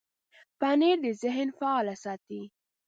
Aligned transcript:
پنېر 0.59 0.97
د 1.03 1.07
ذهن 1.21 1.47
فعاله 1.57 1.95
ساتي. 2.03 2.41